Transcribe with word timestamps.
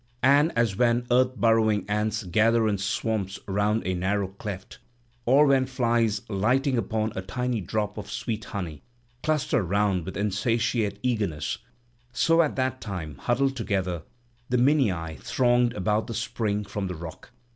And 0.23 0.51
as 0.57 0.75
when 0.75 1.05
earth 1.11 1.35
burrowing 1.35 1.85
ants 1.87 2.23
gather 2.23 2.67
in 2.67 2.79
swarms 2.79 3.37
round 3.47 3.85
a 3.85 3.93
narrow 3.93 4.29
cleft, 4.29 4.79
or 5.27 5.45
when 5.45 5.67
flies 5.67 6.27
lighting 6.27 6.75
upon 6.75 7.13
a 7.15 7.21
tiny 7.21 7.61
drop 7.61 7.99
of 7.99 8.09
sweet 8.09 8.45
honey 8.45 8.81
cluster 9.21 9.61
round 9.61 10.05
with 10.05 10.17
insatiate 10.17 10.97
eagerness; 11.03 11.59
so 12.11 12.41
at 12.41 12.55
that 12.55 12.81
time, 12.81 13.17
huddled 13.17 13.55
together, 13.55 14.01
the 14.49 14.57
Minyae 14.57 15.17
thronged 15.21 15.73
about 15.75 16.07
the 16.07 16.15
spring 16.15 16.63
from 16.65 16.87
the 16.87 16.95
rock. 16.95 17.29